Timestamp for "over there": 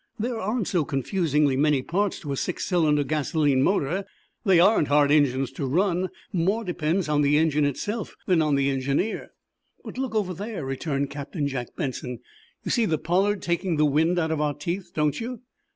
10.15-10.65